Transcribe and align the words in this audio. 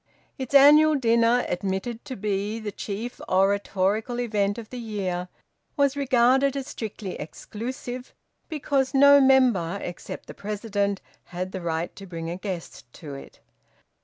Its 0.39 0.55
annual 0.55 0.95
dinner, 0.95 1.45
admitted 1.47 2.03
to 2.03 2.15
be 2.15 2.59
the 2.59 2.71
chief 2.71 3.21
oratorical 3.29 4.19
event 4.19 4.57
of 4.57 4.71
the 4.71 4.79
year, 4.79 5.27
was 5.77 5.95
regarded 5.95 6.57
as 6.57 6.65
strictly 6.65 7.13
exclusive, 7.19 8.11
because 8.49 8.95
no 8.95 9.21
member, 9.21 9.77
except 9.83 10.25
the 10.25 10.33
president, 10.33 11.01
had 11.25 11.51
the 11.51 11.61
right 11.61 11.95
to 11.95 12.07
bring 12.07 12.31
a 12.31 12.35
guest 12.37 12.91
to 12.93 13.13
it. 13.13 13.41